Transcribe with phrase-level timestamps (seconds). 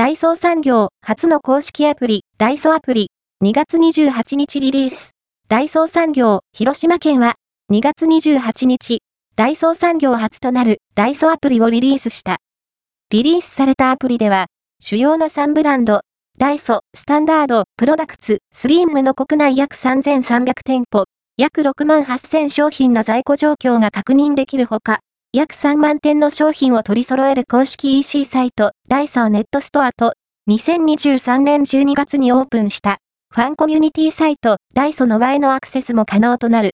[0.00, 3.10] ダイソー産業初の公式アプリ、ダイソーアプリ、
[3.44, 5.10] 2月28日リリース。
[5.46, 7.34] ダイソー産業、広島県は、
[7.70, 9.02] 2月28日、
[9.36, 12.38] ダイソー産業初となるダイソーアプリをリリースした。
[13.10, 14.46] リリースされたアプリでは、
[14.80, 16.00] 主要な3ブランド、
[16.38, 21.04] ダイソ、スタンダード、プロダクツ、スリームの国内約3300店舗、
[21.36, 25.00] 約6万8000商品の在庫状況が確認できるほか、
[25.32, 30.14] 約3万点の商品を取り揃える公式 EC サイト、ダイソーネットストアと、
[30.50, 32.98] 2023年12月にオープンした、
[33.32, 36.72] ファンコミュニティサイト、ダイソーの前のアクセスも可能となる。